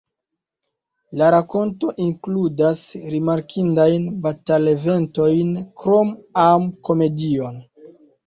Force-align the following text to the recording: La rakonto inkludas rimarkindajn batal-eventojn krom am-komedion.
La 1.21 1.25
rakonto 1.35 1.89
inkludas 2.05 2.81
rimarkindajn 3.15 4.07
batal-eventojn 4.23 5.53
krom 5.83 6.11
am-komedion. 6.45 7.63